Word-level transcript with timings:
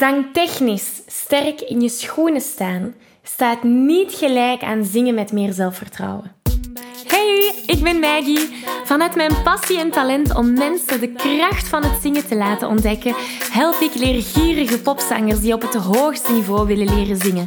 Zangtechnisch 0.00 1.02
sterk 1.06 1.60
in 1.60 1.80
je 1.80 1.88
schoenen 1.88 2.40
staan 2.40 2.94
staat 3.22 3.62
niet 3.62 4.12
gelijk 4.12 4.62
aan 4.62 4.84
zingen 4.84 5.14
met 5.14 5.32
meer 5.32 5.52
zelfvertrouwen. 5.52 6.32
Hey, 7.06 7.52
ik 7.66 7.82
ben 7.82 7.98
Maggie. 7.98 8.48
Vanuit 8.84 9.14
mijn 9.14 9.42
passie 9.42 9.78
en 9.78 9.90
talent 9.90 10.34
om 10.34 10.52
mensen 10.52 11.00
de 11.00 11.12
kracht 11.12 11.68
van 11.68 11.84
het 11.84 12.02
zingen 12.02 12.26
te 12.26 12.36
laten 12.36 12.68
ontdekken, 12.68 13.14
help 13.52 13.80
ik 13.80 13.94
leergierige 13.94 14.80
popzangers 14.80 15.40
die 15.40 15.52
op 15.52 15.62
het 15.62 15.74
hoogste 15.74 16.32
niveau 16.32 16.66
willen 16.66 16.94
leren 16.94 17.16
zingen. 17.16 17.46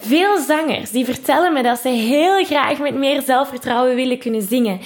Veel 0.00 0.38
zangers 0.38 0.90
die 0.90 1.04
vertellen 1.04 1.52
me 1.52 1.62
dat 1.62 1.78
ze 1.78 1.88
heel 1.88 2.44
graag 2.44 2.78
met 2.78 2.94
meer 2.94 3.22
zelfvertrouwen 3.22 3.94
willen 3.94 4.18
kunnen 4.18 4.42
zingen. 4.42 4.80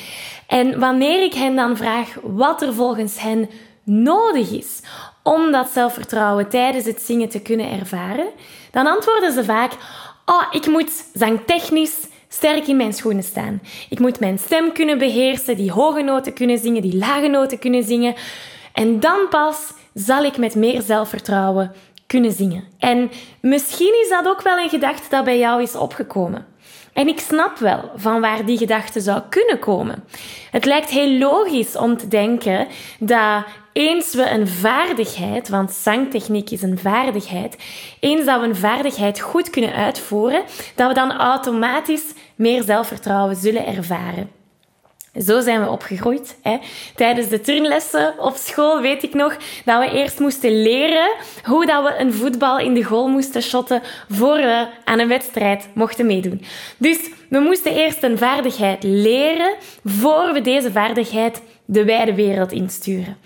En 0.47 0.79
wanneer 0.79 1.23
ik 1.23 1.35
hen 1.35 1.57
dan 1.57 1.77
vraag 1.77 2.17
wat 2.23 2.63
er 2.63 2.75
volgens 2.75 3.21
hen 3.21 3.51
nodig 3.85 4.51
is 4.51 4.81
om 5.23 5.53
dat 5.53 5.69
zelfvertrouwen 5.69 6.49
tijdens 6.49 6.85
het 6.85 7.03
zingen 7.03 7.29
te 7.29 7.41
kunnen 7.41 7.71
ervaren, 7.71 8.27
dan 8.71 8.87
antwoorden 8.87 9.33
ze 9.33 9.45
vaak: 9.45 9.73
Oh, 10.25 10.43
ik 10.51 10.67
moet 10.67 11.05
zangtechnisch 11.13 12.09
sterk 12.29 12.67
in 12.67 12.77
mijn 12.77 12.93
schoenen 12.93 13.23
staan. 13.23 13.63
Ik 13.91 13.99
moet 13.99 14.21
mijn 14.21 14.39
stem 14.39 14.73
kunnen 14.73 14.99
beheersen, 14.99 15.57
die 15.57 15.73
hoge 15.73 16.03
noten 16.03 16.33
kunnen 16.33 16.59
zingen, 16.59 16.83
die 16.83 16.97
lage 16.97 17.27
noten 17.29 17.59
kunnen 17.59 17.85
zingen. 17.85 18.15
En 18.73 19.01
dan 19.01 19.29
pas 19.31 19.73
zal 19.95 20.25
ik 20.25 20.37
met 20.37 20.55
meer 20.55 20.83
zelfvertrouwen 20.83 21.73
En 22.79 23.11
misschien 23.41 23.95
is 24.03 24.09
dat 24.09 24.29
ook 24.29 24.43
wel 24.43 24.59
een 24.59 24.69
gedachte 24.69 25.09
dat 25.09 25.25
bij 25.25 25.39
jou 25.39 25.63
is 25.63 25.77
opgekomen. 25.77 26.47
En 26.93 27.09
ik 27.09 27.21
snap 27.21 27.59
wel 27.59 27.91
van 27.97 28.21
waar 28.21 28.45
die 28.45 28.59
gedachte 28.59 29.01
zou 29.01 29.23
kunnen 29.29 29.59
komen. 29.59 30.05
Het 30.51 30.65
lijkt 30.65 30.91
heel 30.91 31.19
logisch 31.19 31.77
om 31.77 31.97
te 31.97 32.09
denken 32.09 32.67
dat 32.99 33.45
eens 33.73 34.15
we 34.15 34.31
een 34.31 34.49
vaardigheid, 34.49 35.49
want 35.49 35.71
zangtechniek 35.71 36.51
is 36.51 36.63
een 36.63 36.79
vaardigheid, 36.79 37.57
eens 38.01 38.25
dat 38.25 38.41
we 38.41 38.47
een 38.47 38.57
vaardigheid 38.57 39.21
goed 39.21 39.51
kunnen 39.51 39.75
uitvoeren, 39.75 40.43
dat 40.75 40.89
we 40.89 40.95
dan 40.95 41.13
automatisch 41.13 42.05
meer 42.35 42.63
zelfvertrouwen 42.63 43.37
zullen 43.37 43.67
ervaren. 43.67 44.44
Zo 45.23 45.41
zijn 45.41 45.61
we 45.61 45.69
opgegroeid. 45.69 46.39
Hè. 46.43 46.59
Tijdens 46.95 47.29
de 47.29 47.41
turnlessen 47.41 48.15
op 48.19 48.37
school 48.37 48.81
weet 48.81 49.03
ik 49.03 49.15
nog 49.15 49.37
dat 49.65 49.81
we 49.81 49.91
eerst 49.91 50.19
moesten 50.19 50.63
leren 50.63 51.11
hoe 51.45 51.67
dat 51.67 51.83
we 51.83 51.99
een 51.99 52.13
voetbal 52.13 52.59
in 52.59 52.75
de 52.75 52.83
goal 52.83 53.09
moesten 53.09 53.43
shotten 53.43 53.83
voor 54.09 54.37
we 54.37 54.67
aan 54.85 54.99
een 54.99 55.09
wedstrijd 55.09 55.69
mochten 55.75 56.07
meedoen. 56.07 56.43
Dus 56.77 57.11
we 57.29 57.39
moesten 57.39 57.75
eerst 57.75 58.03
een 58.03 58.19
vaardigheid 58.19 58.83
leren 58.83 59.55
voor 59.85 60.33
we 60.33 60.41
deze 60.41 60.73
vaardigheid 60.73 61.43
de 61.65 61.85
wijde 61.85 62.15
wereld 62.15 62.53
insturen. 62.53 63.17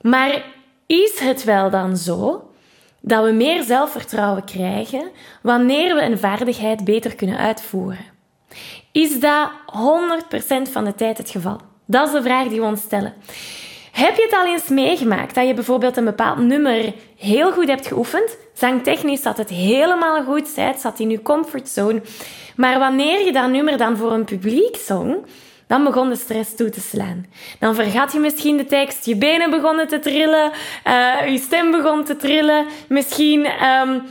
Maar 0.00 0.42
is 0.86 1.18
het 1.20 1.44
wel 1.44 1.70
dan 1.70 1.96
zo 1.96 2.50
dat 3.00 3.24
we 3.24 3.30
meer 3.30 3.62
zelfvertrouwen 3.62 4.44
krijgen 4.44 5.10
wanneer 5.42 5.94
we 5.94 6.02
een 6.02 6.18
vaardigheid 6.18 6.84
beter 6.84 7.14
kunnen 7.14 7.38
uitvoeren? 7.38 8.18
Is 8.92 9.20
dat 9.20 9.50
100% 10.68 10.72
van 10.72 10.84
de 10.84 10.94
tijd 10.94 11.18
het 11.18 11.30
geval? 11.30 11.60
Dat 11.86 12.06
is 12.06 12.12
de 12.12 12.22
vraag 12.22 12.48
die 12.48 12.60
we 12.60 12.66
ons 12.66 12.80
stellen. 12.80 13.14
Heb 13.92 14.16
je 14.16 14.22
het 14.22 14.34
al 14.34 14.46
eens 14.46 14.68
meegemaakt 14.68 15.34
dat 15.34 15.46
je 15.46 15.54
bijvoorbeeld 15.54 15.96
een 15.96 16.04
bepaald 16.04 16.38
nummer 16.38 16.94
heel 17.16 17.52
goed 17.52 17.68
hebt 17.68 17.86
geoefend? 17.86 18.36
Zangtechnisch 18.54 19.22
zat 19.22 19.36
het 19.36 19.48
helemaal 19.48 20.22
goed, 20.22 20.56
het 20.56 20.80
zat 20.80 20.98
in 20.98 21.10
je 21.10 21.22
comfortzone. 21.22 22.02
Maar 22.56 22.78
wanneer 22.78 23.24
je 23.24 23.32
dat 23.32 23.50
nummer 23.50 23.76
dan 23.76 23.96
voor 23.96 24.12
een 24.12 24.24
publiek 24.24 24.76
zong, 24.76 25.16
dan 25.66 25.84
begon 25.84 26.08
de 26.08 26.16
stress 26.16 26.56
toe 26.56 26.68
te 26.68 26.80
slaan. 26.80 27.26
Dan 27.58 27.74
vergat 27.74 28.12
je 28.12 28.18
misschien 28.18 28.56
de 28.56 28.64
tekst, 28.64 29.06
je 29.06 29.16
benen 29.16 29.50
begonnen 29.50 29.88
te 29.88 29.98
trillen, 29.98 30.50
uh, 30.86 31.32
je 31.32 31.38
stem 31.38 31.70
begon 31.70 32.04
te 32.04 32.16
trillen, 32.16 32.66
misschien 32.88 33.46
um, 33.64 34.02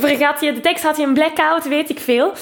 vergat 0.00 0.40
je 0.40 0.52
de 0.52 0.60
tekst, 0.60 0.82
had 0.82 0.96
je 0.96 1.02
een 1.02 1.14
blackout, 1.14 1.68
weet 1.68 1.90
ik 1.90 2.00
veel. 2.00 2.32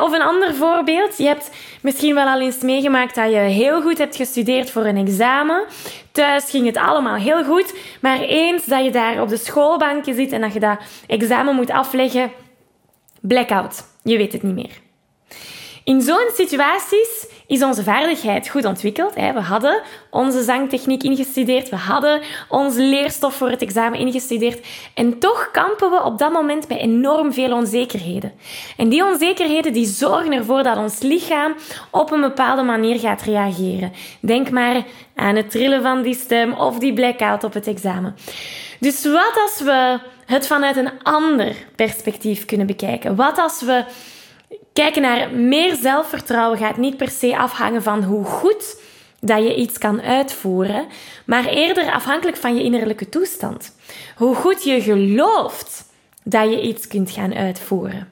Of 0.00 0.12
een 0.12 0.22
ander 0.22 0.54
voorbeeld, 0.54 1.18
je 1.18 1.26
hebt 1.26 1.50
misschien 1.82 2.14
wel 2.14 2.26
al 2.26 2.40
eens 2.40 2.60
meegemaakt 2.60 3.14
dat 3.14 3.30
je 3.30 3.36
heel 3.36 3.82
goed 3.82 3.98
hebt 3.98 4.16
gestudeerd 4.16 4.70
voor 4.70 4.84
een 4.84 5.06
examen. 5.06 5.64
Thuis 6.12 6.50
ging 6.50 6.66
het 6.66 6.76
allemaal 6.76 7.14
heel 7.14 7.44
goed, 7.44 7.74
maar 8.00 8.20
eens 8.20 8.64
dat 8.64 8.84
je 8.84 8.90
daar 8.90 9.20
op 9.20 9.28
de 9.28 9.36
schoolbankje 9.36 10.14
zit 10.14 10.32
en 10.32 10.40
dat 10.40 10.52
je 10.52 10.60
dat 10.60 10.78
examen 11.06 11.54
moet 11.54 11.70
afleggen, 11.70 12.32
blackout. 13.20 13.84
Je 14.02 14.16
weet 14.16 14.32
het 14.32 14.42
niet 14.42 14.54
meer. 14.54 14.80
In 15.84 16.00
zo'n 16.00 16.30
situaties 16.34 17.26
is 17.46 17.62
onze 17.62 17.82
vaardigheid 17.82 18.48
goed 18.48 18.64
ontwikkeld. 18.64 19.14
We 19.14 19.40
hadden 19.40 19.80
onze 20.10 20.42
zangtechniek 20.42 21.02
ingestudeerd, 21.02 21.68
we 21.68 21.76
hadden 21.76 22.20
onze 22.48 22.82
leerstof 22.82 23.34
voor 23.34 23.50
het 23.50 23.62
examen 23.62 23.98
ingestudeerd. 23.98 24.66
En 24.94 25.18
toch 25.18 25.50
kampen 25.52 25.90
we 25.90 26.02
op 26.02 26.18
dat 26.18 26.32
moment 26.32 26.68
met 26.68 26.78
enorm 26.78 27.32
veel 27.32 27.52
onzekerheden. 27.52 28.32
En 28.76 28.88
die 28.88 29.04
onzekerheden 29.04 29.72
die 29.72 29.86
zorgen 29.86 30.32
ervoor 30.32 30.62
dat 30.62 30.76
ons 30.76 31.00
lichaam 31.00 31.54
op 31.90 32.10
een 32.10 32.20
bepaalde 32.20 32.62
manier 32.62 32.98
gaat 32.98 33.22
reageren. 33.22 33.92
Denk 34.20 34.50
maar 34.50 34.84
aan 35.14 35.36
het 35.36 35.50
trillen 35.50 35.82
van 35.82 36.02
die 36.02 36.14
stem 36.14 36.52
of 36.52 36.78
die 36.78 36.92
blackout 36.92 37.44
op 37.44 37.52
het 37.52 37.66
examen. 37.66 38.16
Dus 38.80 39.04
wat 39.04 39.38
als 39.42 39.60
we 39.60 39.98
het 40.26 40.46
vanuit 40.46 40.76
een 40.76 41.02
ander 41.02 41.56
perspectief 41.76 42.44
kunnen 42.44 42.66
bekijken? 42.66 43.16
Wat 43.16 43.38
als 43.38 43.62
we 43.62 43.84
Kijken 44.72 45.02
naar 45.02 45.30
meer 45.30 45.74
zelfvertrouwen 45.74 46.58
gaat 46.58 46.76
niet 46.76 46.96
per 46.96 47.10
se 47.10 47.36
afhangen 47.36 47.82
van 47.82 48.02
hoe 48.02 48.24
goed 48.24 48.80
dat 49.20 49.42
je 49.42 49.54
iets 49.54 49.78
kan 49.78 50.02
uitvoeren, 50.02 50.86
maar 51.26 51.44
eerder 51.44 51.92
afhankelijk 51.92 52.36
van 52.36 52.56
je 52.56 52.62
innerlijke 52.62 53.08
toestand. 53.08 53.76
Hoe 54.16 54.34
goed 54.34 54.64
je 54.64 54.80
gelooft 54.80 55.84
dat 56.22 56.50
je 56.50 56.62
iets 56.62 56.86
kunt 56.86 57.10
gaan 57.10 57.34
uitvoeren. 57.34 58.11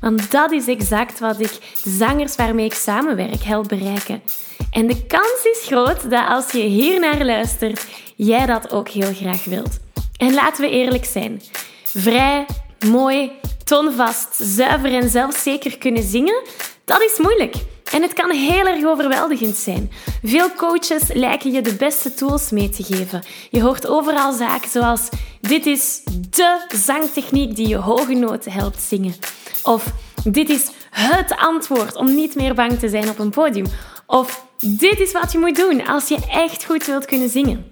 Want 0.00 0.30
dat 0.30 0.52
is 0.52 0.68
exact 0.68 1.18
wat 1.18 1.40
ik 1.40 1.52
de 1.84 1.90
zangers 1.90 2.36
waarmee 2.36 2.64
ik 2.64 2.74
samenwerk 2.74 3.42
help 3.42 3.68
bereiken. 3.68 4.22
En 4.70 4.86
de 4.86 5.06
kans 5.06 5.40
is 5.42 5.62
groot 5.66 6.10
dat 6.10 6.28
als 6.28 6.50
je 6.50 6.62
hier 6.62 7.00
naar 7.00 7.24
luistert, 7.24 7.86
jij 8.16 8.46
dat 8.46 8.72
ook 8.72 8.88
heel 8.88 9.14
graag 9.14 9.44
wilt. 9.44 9.78
En 10.16 10.34
laten 10.34 10.64
we 10.64 10.70
eerlijk 10.70 11.04
zijn. 11.04 11.42
Vrij, 11.84 12.46
mooi, 12.86 13.30
tonvast, 13.64 14.36
zuiver 14.36 14.94
en 14.94 15.10
zelfzeker 15.10 15.78
kunnen 15.78 16.02
zingen, 16.02 16.42
dat 16.84 17.02
is 17.02 17.18
moeilijk. 17.18 17.54
En 17.92 18.02
het 18.02 18.12
kan 18.12 18.30
heel 18.30 18.66
erg 18.66 18.84
overweldigend 18.84 19.56
zijn. 19.56 19.90
Veel 20.22 20.52
coaches 20.52 21.12
lijken 21.12 21.52
je 21.52 21.60
de 21.60 21.74
beste 21.74 22.14
tools 22.14 22.50
mee 22.50 22.68
te 22.68 22.82
geven. 22.82 23.22
Je 23.50 23.62
hoort 23.62 23.86
overal 23.86 24.32
zaken 24.32 24.70
zoals: 24.70 25.08
dit 25.40 25.66
is 25.66 26.00
de 26.30 26.66
zangtechniek 26.68 27.56
die 27.56 27.68
je 27.68 27.76
hoge 27.76 28.14
noten 28.14 28.52
helpt 28.52 28.82
zingen. 28.82 29.14
Of 29.62 29.92
dit 30.24 30.48
is 30.48 30.70
het 30.90 31.36
antwoord 31.36 31.96
om 31.96 32.14
niet 32.14 32.34
meer 32.34 32.54
bang 32.54 32.78
te 32.78 32.88
zijn 32.88 33.08
op 33.08 33.18
een 33.18 33.30
podium. 33.30 33.66
Of 34.06 34.46
dit 34.60 35.00
is 35.00 35.12
wat 35.12 35.32
je 35.32 35.38
moet 35.38 35.56
doen 35.56 35.86
als 35.86 36.08
je 36.08 36.18
echt 36.30 36.64
goed 36.64 36.86
wilt 36.86 37.04
kunnen 37.04 37.28
zingen. 37.28 37.70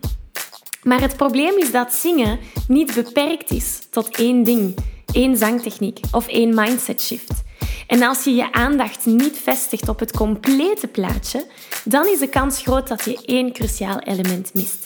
Maar 0.83 1.01
het 1.01 1.17
probleem 1.17 1.59
is 1.59 1.71
dat 1.71 1.95
zingen 1.95 2.39
niet 2.69 2.95
beperkt 2.95 3.51
is 3.51 3.79
tot 3.91 4.17
één 4.17 4.45
ding, 4.45 4.77
één 5.13 5.37
zangtechniek 5.37 6.01
of 6.11 6.29
één 6.29 6.55
mindset 6.55 7.03
shift. 7.03 7.43
En 7.87 8.03
als 8.03 8.25
je 8.25 8.35
je 8.35 8.53
aandacht 8.53 9.07
niet 9.07 9.39
vestigt 9.43 9.89
op 9.89 9.99
het 9.99 10.17
complete 10.17 10.87
plaatje, 10.87 11.47
dan 11.85 12.07
is 12.07 12.19
de 12.19 12.29
kans 12.29 12.63
groot 12.63 12.89
dat 12.89 13.05
je 13.05 13.19
één 13.25 13.53
cruciaal 13.53 13.99
element 13.99 14.55
mist. 14.55 14.85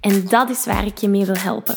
En 0.00 0.26
dat 0.28 0.50
is 0.50 0.64
waar 0.64 0.86
ik 0.86 0.98
je 0.98 1.08
mee 1.08 1.24
wil 1.24 1.36
helpen. 1.36 1.76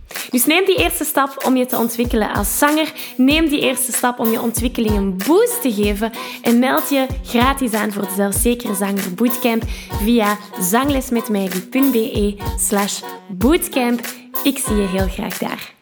Dus 0.31 0.45
neem 0.45 0.65
die 0.65 0.77
eerste 0.77 1.03
stap 1.03 1.43
om 1.45 1.57
je 1.57 1.65
te 1.65 1.77
ontwikkelen 1.77 2.33
als 2.33 2.57
zanger. 2.57 2.93
Neem 3.17 3.49
die 3.49 3.59
eerste 3.59 3.91
stap 3.91 4.19
om 4.19 4.31
je 4.31 4.41
ontwikkeling 4.41 4.95
een 4.95 5.17
boost 5.27 5.61
te 5.61 5.73
geven. 5.73 6.11
En 6.41 6.59
meld 6.59 6.89
je 6.89 7.07
gratis 7.23 7.73
aan 7.73 7.91
voor 7.91 8.03
de 8.03 8.13
Zelfzekere 8.15 8.75
Zanger 8.75 9.13
Bootcamp 9.13 9.63
via 10.03 10.37
zanglesmetmaggie.be 10.59 12.35
slash 12.57 13.01
bootcamp. 13.27 13.99
Ik 14.43 14.57
zie 14.57 14.75
je 14.75 14.87
heel 14.87 15.07
graag 15.07 15.37
daar. 15.37 15.73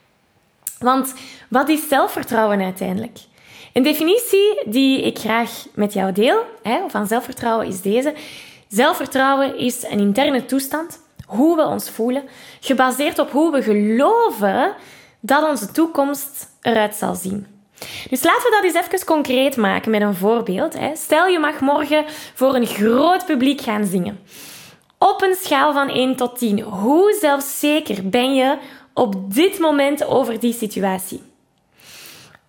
Want 0.80 1.14
wat 1.50 1.70
is 1.70 1.88
zelfvertrouwen 1.88 2.62
uiteindelijk? 2.62 3.18
Een 3.74 3.84
definitie 3.84 4.62
die 4.66 5.02
ik 5.02 5.18
graag 5.18 5.66
met 5.74 5.94
jou 5.94 6.12
deel 6.12 6.44
hè, 6.64 6.80
van 6.88 7.08
zelfvertrouwen 7.08 7.68
is 7.68 7.82
deze. 7.82 8.14
Zelfvertrouwen 8.68 9.58
is 9.58 9.84
een 9.84 10.00
interne 10.00 10.46
toestand 10.46 11.00
hoe 11.30 11.56
we 11.56 11.66
ons 11.66 11.90
voelen, 11.90 12.24
gebaseerd 12.60 13.20
op 13.20 13.32
hoe 13.32 13.52
we 13.52 13.62
geloven 13.64 14.76
dat 15.20 15.50
onze 15.50 15.72
toekomst 15.72 16.48
eruit 16.62 16.96
zal 16.96 17.16
zien. 17.16 17.48
Dus 18.10 18.24
laten 18.24 18.44
we 18.44 18.58
dat 18.62 18.64
eens 18.64 18.86
even 18.86 19.06
concreet 19.06 19.58
maken 19.58 19.92
met 19.92 20.02
een 20.02 20.16
voorbeeld. 20.16 20.76
Stel 20.94 21.28
je 21.28 21.40
mag 21.40 21.60
morgen 21.60 22.06
voor 22.34 22.56
een 22.56 22.66
groot 22.66 23.26
publiek 23.26 23.62
gaan 23.62 23.86
zingen. 23.86 24.20
Op 24.98 25.22
een 25.22 25.36
schaal 25.36 25.74
van 25.74 25.90
1 25.90 26.16
tot 26.16 26.38
10, 26.38 26.60
hoe 26.62 27.18
zelfzeker 27.22 28.10
ben 28.10 28.36
je 28.36 28.58
op 28.94 29.34
dit 29.34 29.60
moment 29.60 30.06
over 30.06 30.40
die 30.40 30.54
situatie? 30.54 31.22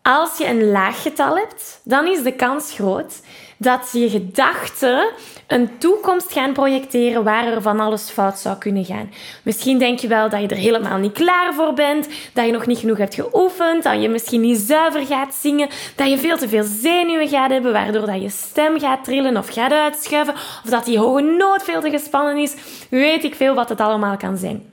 Als 0.03 0.39
je 0.39 0.47
een 0.47 0.71
laag 0.71 1.03
getal 1.03 1.37
hebt, 1.37 1.81
dan 1.85 2.07
is 2.07 2.23
de 2.23 2.33
kans 2.33 2.73
groot 2.73 3.21
dat 3.63 3.89
je 3.93 4.11
gedachten 4.11 5.09
een 5.47 5.79
toekomst 5.79 6.33
gaan 6.33 6.53
projecteren 6.53 7.25
waar 7.25 7.47
er 7.47 7.63
van 7.63 7.81
alles 7.81 8.11
fout 8.11 8.39
zou 8.39 8.59
kunnen 8.59 8.85
gaan. 8.85 9.11
Misschien 9.43 9.79
denk 9.79 9.99
je 9.99 10.09
wel 10.09 10.29
dat 10.29 10.41
je 10.41 10.47
er 10.47 10.57
helemaal 10.57 10.99
niet 10.99 11.13
klaar 11.13 11.55
voor 11.55 11.75
bent, 11.75 12.09
dat 12.33 12.47
je 12.47 12.53
nog 12.53 12.67
niet 12.67 12.79
genoeg 12.79 12.99
hebt 12.99 13.15
geoefend, 13.15 13.83
dat 13.83 14.03
je 14.03 14.09
misschien 14.09 14.41
niet 14.41 14.59
zuiver 14.59 15.07
gaat 15.07 15.35
zingen, 15.35 15.69
dat 15.97 16.09
je 16.09 16.19
veel 16.19 16.37
te 16.37 16.49
veel 16.49 16.63
zenuwen 16.63 17.29
gaat 17.29 17.51
hebben, 17.51 17.73
waardoor 17.73 18.07
dat 18.07 18.23
je 18.23 18.29
stem 18.29 18.81
gaat 18.81 19.05
trillen 19.05 19.37
of 19.37 19.49
gaat 19.49 19.73
uitschuiven, 19.73 20.35
of 20.35 20.71
dat 20.71 20.85
die 20.85 20.99
hoge 20.99 21.21
noot 21.21 21.63
veel 21.63 21.81
te 21.81 21.91
gespannen 21.91 22.37
is. 22.37 22.55
Weet 22.91 23.25
ik 23.25 23.35
veel 23.35 23.55
wat 23.55 23.69
het 23.69 23.81
allemaal 23.81 24.17
kan 24.17 24.37
zijn. 24.37 24.73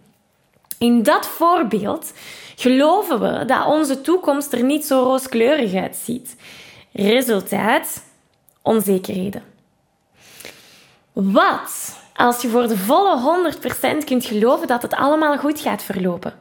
In 0.78 1.04
dat 1.04 1.28
voorbeeld 1.28 2.14
geloven 2.56 3.20
we 3.20 3.46
dat 3.46 3.66
onze 3.66 4.02
toekomst 4.02 4.54
er 4.54 4.64
niet 4.64 4.86
zo 4.86 5.04
rooskleurig 5.04 5.74
uitziet. 5.74 6.36
Resultaat: 6.92 8.06
onzekerheden. 8.68 9.44
Wat 11.14 12.00
als 12.16 12.42
je 12.42 12.50
voor 12.50 12.68
de 12.68 12.78
volle 12.78 13.52
100% 14.02 14.04
kunt 14.06 14.26
geloven 14.26 14.68
dat 14.68 14.82
het 14.82 14.94
allemaal 14.94 15.38
goed 15.38 15.60
gaat 15.60 15.84
verlopen? 15.84 16.34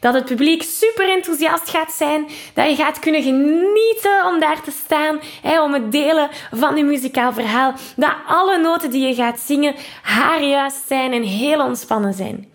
Dat 0.00 0.14
het 0.14 0.24
publiek 0.24 0.62
super 0.62 1.10
enthousiast 1.10 1.70
gaat 1.70 1.92
zijn, 1.92 2.26
dat 2.54 2.68
je 2.68 2.76
gaat 2.76 2.98
kunnen 2.98 3.22
genieten 3.22 4.26
om 4.26 4.40
daar 4.40 4.62
te 4.62 4.70
staan, 4.70 5.20
hè, 5.42 5.62
om 5.62 5.72
het 5.72 5.92
delen 5.92 6.28
van 6.50 6.76
je 6.76 6.84
muzikaal 6.84 7.32
verhaal, 7.32 7.74
dat 7.96 8.14
alle 8.26 8.58
noten 8.58 8.90
die 8.90 9.06
je 9.08 9.14
gaat 9.14 9.40
zingen 9.40 9.74
haarjuist 10.02 10.86
zijn 10.86 11.12
en 11.12 11.22
heel 11.22 11.64
ontspannen 11.64 12.14
zijn. 12.14 12.48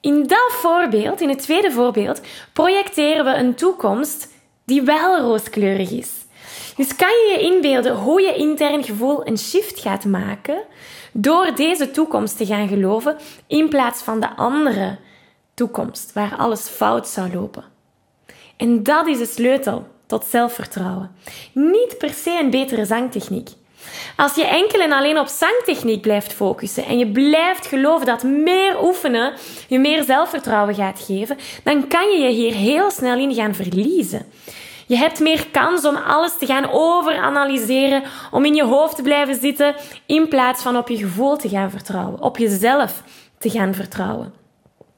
In 0.00 0.26
dat 0.26 0.52
voorbeeld, 0.52 1.20
in 1.20 1.28
het 1.28 1.42
tweede 1.42 1.70
voorbeeld, 1.70 2.20
projecteren 2.52 3.24
we 3.24 3.34
een 3.34 3.54
toekomst 3.54 4.28
die 4.64 4.82
wel 4.82 5.20
rooskleurig 5.20 5.90
is. 5.90 6.25
Dus 6.76 6.96
kan 6.96 7.08
je 7.08 7.36
je 7.36 7.54
inbeelden 7.54 7.96
hoe 7.96 8.20
je 8.20 8.34
intern 8.34 8.84
gevoel 8.84 9.26
een 9.26 9.38
shift 9.38 9.80
gaat 9.80 10.04
maken 10.04 10.62
door 11.12 11.54
deze 11.54 11.90
toekomst 11.90 12.36
te 12.36 12.46
gaan 12.46 12.68
geloven 12.68 13.16
in 13.46 13.68
plaats 13.68 14.02
van 14.02 14.20
de 14.20 14.36
andere 14.36 14.98
toekomst 15.54 16.12
waar 16.12 16.36
alles 16.36 16.68
fout 16.68 17.08
zou 17.08 17.32
lopen. 17.34 17.64
En 18.56 18.82
dat 18.82 19.06
is 19.06 19.18
de 19.18 19.26
sleutel 19.26 19.86
tot 20.06 20.24
zelfvertrouwen. 20.24 21.16
Niet 21.52 21.98
per 21.98 22.10
se 22.10 22.38
een 22.42 22.50
betere 22.50 22.84
zangtechniek. 22.84 23.48
Als 24.16 24.34
je 24.34 24.44
enkel 24.44 24.80
en 24.80 24.92
alleen 24.92 25.18
op 25.18 25.26
zangtechniek 25.26 26.00
blijft 26.00 26.32
focussen 26.32 26.84
en 26.84 26.98
je 26.98 27.06
blijft 27.06 27.66
geloven 27.66 28.06
dat 28.06 28.22
meer 28.22 28.82
oefenen 28.82 29.32
je 29.68 29.78
meer 29.78 30.02
zelfvertrouwen 30.04 30.74
gaat 30.74 31.00
geven, 31.06 31.36
dan 31.64 31.86
kan 31.88 32.10
je 32.10 32.18
je 32.18 32.30
hier 32.30 32.54
heel 32.54 32.90
snel 32.90 33.18
in 33.18 33.34
gaan 33.34 33.54
verliezen. 33.54 34.26
Je 34.86 34.96
hebt 34.96 35.20
meer 35.20 35.46
kans 35.50 35.84
om 35.84 35.96
alles 35.96 36.38
te 36.38 36.46
gaan 36.46 36.70
overanalyseren, 36.70 38.02
om 38.30 38.44
in 38.44 38.54
je 38.54 38.64
hoofd 38.64 38.96
te 38.96 39.02
blijven 39.02 39.34
zitten, 39.34 39.74
in 40.06 40.28
plaats 40.28 40.62
van 40.62 40.76
op 40.76 40.88
je 40.88 40.96
gevoel 40.96 41.36
te 41.36 41.48
gaan 41.48 41.70
vertrouwen, 41.70 42.22
op 42.22 42.36
jezelf 42.38 43.02
te 43.38 43.50
gaan 43.50 43.74
vertrouwen. 43.74 44.32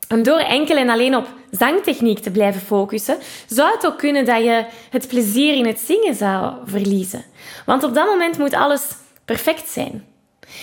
En 0.08 0.22
door 0.22 0.38
enkel 0.38 0.76
en 0.76 0.88
alleen 0.88 1.16
op 1.16 1.26
zangtechniek 1.50 2.18
te 2.18 2.30
blijven 2.30 2.60
focussen, 2.60 3.16
zou 3.48 3.72
het 3.74 3.86
ook 3.86 3.98
kunnen 3.98 4.24
dat 4.24 4.42
je 4.42 4.64
het 4.90 5.08
plezier 5.08 5.54
in 5.54 5.66
het 5.66 5.80
zingen 5.80 6.14
zou 6.14 6.54
verliezen. 6.64 7.24
Want 7.66 7.82
op 7.82 7.94
dat 7.94 8.06
moment 8.06 8.38
moet 8.38 8.54
alles 8.54 8.88
perfect 9.24 9.68
zijn. 9.68 10.04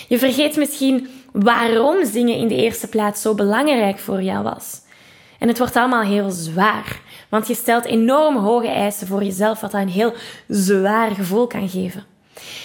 Je 0.08 0.18
vergeet 0.18 0.56
misschien 0.56 1.08
waarom 1.32 2.04
zingen 2.04 2.36
in 2.36 2.48
de 2.48 2.56
eerste 2.56 2.88
plaats 2.88 3.22
zo 3.22 3.34
belangrijk 3.34 3.98
voor 3.98 4.22
jou 4.22 4.42
was. 4.42 4.80
En 5.38 5.48
het 5.48 5.58
wordt 5.58 5.76
allemaal 5.76 6.02
heel 6.02 6.30
zwaar, 6.30 7.00
want 7.28 7.46
je 7.46 7.54
stelt 7.54 7.84
enorm 7.84 8.36
hoge 8.36 8.68
eisen 8.68 9.06
voor 9.06 9.22
jezelf, 9.22 9.60
wat 9.60 9.74
een 9.74 9.88
heel 9.88 10.14
zwaar 10.48 11.10
gevoel 11.10 11.46
kan 11.46 11.68
geven. 11.68 12.04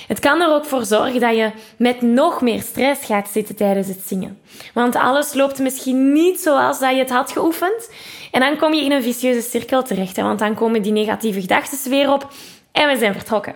Het 0.07 0.19
kan 0.19 0.41
er 0.41 0.53
ook 0.53 0.65
voor 0.65 0.85
zorgen 0.85 1.19
dat 1.19 1.35
je 1.35 1.51
met 1.77 2.01
nog 2.01 2.41
meer 2.41 2.61
stress 2.61 3.05
gaat 3.05 3.29
zitten 3.29 3.55
tijdens 3.55 3.87
het 3.87 4.01
zingen. 4.05 4.39
Want 4.73 4.95
alles 4.95 5.33
loopt 5.33 5.59
misschien 5.59 6.13
niet 6.13 6.39
zoals 6.39 6.79
dat 6.79 6.91
je 6.91 6.97
het 6.97 7.09
had 7.09 7.31
geoefend. 7.31 7.91
En 8.31 8.39
dan 8.39 8.57
kom 8.57 8.73
je 8.73 8.83
in 8.83 8.91
een 8.91 9.03
vicieuze 9.03 9.41
cirkel 9.41 9.83
terecht, 9.83 10.17
want 10.17 10.39
dan 10.39 10.55
komen 10.55 10.81
die 10.81 10.91
negatieve 10.91 11.41
gedachten 11.41 11.89
weer 11.89 12.11
op 12.13 12.31
en 12.71 12.87
we 12.87 12.97
zijn 12.97 13.13
vertrokken. 13.13 13.55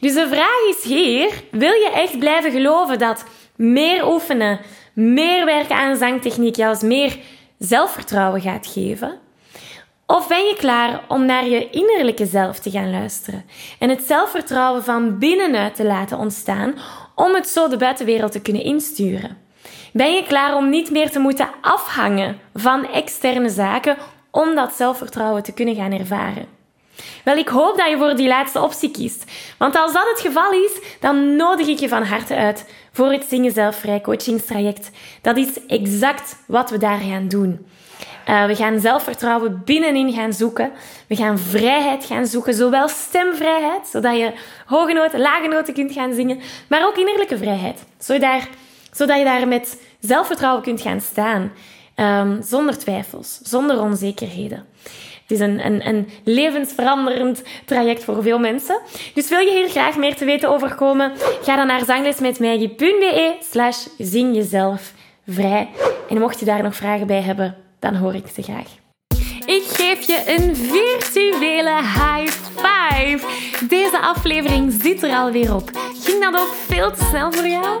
Dus 0.00 0.14
de 0.14 0.28
vraag 0.28 0.76
is 0.76 0.82
hier: 0.84 1.42
wil 1.50 1.72
je 1.72 1.90
echt 1.94 2.18
blijven 2.18 2.50
geloven 2.50 2.98
dat 2.98 3.24
meer 3.56 4.08
oefenen, 4.08 4.60
meer 4.92 5.44
werken 5.44 5.76
aan 5.76 5.96
zangtechniek 5.96 6.56
juist 6.56 6.82
meer 6.82 7.18
zelfvertrouwen 7.58 8.40
gaat 8.40 8.66
geven? 8.66 9.18
Of 10.10 10.28
ben 10.28 10.44
je 10.44 10.54
klaar 10.56 11.04
om 11.08 11.24
naar 11.24 11.46
je 11.46 11.70
innerlijke 11.70 12.26
zelf 12.26 12.58
te 12.58 12.70
gaan 12.70 12.90
luisteren 12.90 13.44
en 13.78 13.88
het 13.88 14.02
zelfvertrouwen 14.02 14.84
van 14.84 15.18
binnenuit 15.18 15.74
te 15.74 15.84
laten 15.84 16.18
ontstaan 16.18 16.74
om 17.14 17.34
het 17.34 17.48
zo 17.48 17.68
de 17.68 17.76
buitenwereld 17.76 18.32
te 18.32 18.40
kunnen 18.40 18.62
insturen? 18.62 19.38
Ben 19.92 20.14
je 20.14 20.24
klaar 20.24 20.56
om 20.56 20.68
niet 20.68 20.90
meer 20.90 21.10
te 21.10 21.18
moeten 21.18 21.48
afhangen 21.60 22.40
van 22.54 22.92
externe 22.92 23.48
zaken 23.48 23.96
om 24.30 24.54
dat 24.54 24.72
zelfvertrouwen 24.72 25.42
te 25.42 25.52
kunnen 25.52 25.74
gaan 25.74 25.92
ervaren? 25.92 26.46
Wel, 27.24 27.36
ik 27.36 27.48
hoop 27.48 27.76
dat 27.76 27.88
je 27.88 27.96
voor 27.96 28.16
die 28.16 28.28
laatste 28.28 28.62
optie 28.62 28.90
kiest. 28.90 29.24
Want 29.58 29.76
als 29.76 29.92
dat 29.92 30.08
het 30.10 30.20
geval 30.20 30.52
is, 30.52 30.80
dan 31.00 31.36
nodig 31.36 31.66
ik 31.66 31.78
je 31.78 31.88
van 31.88 32.02
harte 32.02 32.34
uit 32.34 32.72
voor 32.92 33.12
het 33.12 33.24
Zingen 33.28 33.52
Zelfvrij 33.52 34.00
coachingstraject. 34.00 34.90
Dat 35.22 35.36
is 35.36 35.66
exact 35.66 36.36
wat 36.46 36.70
we 36.70 36.78
daar 36.78 36.98
gaan 36.98 37.28
doen. 37.28 37.66
Uh, 38.28 38.46
we 38.46 38.56
gaan 38.56 38.80
zelfvertrouwen 38.80 39.62
binnenin 39.64 40.12
gaan 40.12 40.32
zoeken. 40.32 40.72
We 41.06 41.16
gaan 41.16 41.38
vrijheid 41.38 42.04
gaan 42.04 42.26
zoeken, 42.26 42.54
zowel 42.54 42.88
stemvrijheid, 42.88 43.86
zodat 43.86 44.16
je 44.16 44.32
hoge 44.66 44.92
noten, 44.92 45.20
lage 45.20 45.48
noten 45.48 45.74
kunt 45.74 45.92
gaan 45.92 46.14
zingen, 46.14 46.40
maar 46.68 46.86
ook 46.86 46.96
innerlijke 46.96 47.38
vrijheid, 47.38 47.84
zodat, 47.98 48.48
zodat 48.92 49.18
je 49.18 49.24
daar 49.24 49.48
met 49.48 49.82
zelfvertrouwen 50.00 50.62
kunt 50.62 50.80
gaan 50.80 51.00
staan, 51.00 51.52
um, 51.96 52.42
zonder 52.42 52.78
twijfels, 52.78 53.38
zonder 53.42 53.80
onzekerheden. 53.80 54.66
Het 55.22 55.30
is 55.30 55.40
een, 55.40 55.66
een, 55.66 55.88
een 55.88 56.08
levensveranderend 56.24 57.42
traject 57.64 58.04
voor 58.04 58.22
veel 58.22 58.38
mensen. 58.38 58.80
Dus 59.14 59.28
wil 59.28 59.38
je 59.38 59.50
hier 59.50 59.68
graag 59.68 59.96
meer 59.96 60.16
te 60.16 60.24
weten 60.24 60.48
over 60.48 60.74
komen? 60.74 61.12
Ga 61.42 61.56
dan 61.56 61.66
naar 61.66 61.84
zanglesmetmaggie.be 61.84 63.36
slash 63.50 63.86
zing 63.98 64.34
jezelf 64.34 64.92
vrij. 65.26 65.68
En 66.08 66.18
mocht 66.18 66.40
je 66.40 66.46
daar 66.46 66.62
nog 66.62 66.76
vragen 66.76 67.06
bij 67.06 67.22
hebben, 67.22 67.56
dan 67.78 67.94
hoor 67.94 68.14
ik 68.14 68.26
ze 68.34 68.42
graag. 68.42 68.76
Ik 69.46 69.62
geef 69.66 70.06
je 70.06 70.22
een 70.26 70.56
virtuele 70.56 71.76
high 71.76 72.32
five. 72.56 73.26
Deze 73.68 74.00
aflevering 74.00 74.72
zit 74.82 75.02
er 75.02 75.10
alweer 75.10 75.54
op. 75.54 75.70
Ging 76.02 76.22
dat 76.22 76.40
ook 76.40 76.54
veel 76.66 76.90
te 76.92 77.04
snel 77.04 77.32
voor 77.32 77.48
jou? 77.48 77.80